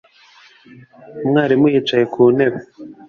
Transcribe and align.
Umwarimu 1.25 1.65
yicaye 1.73 2.03
ku 2.13 2.21
ntebe 2.35 2.59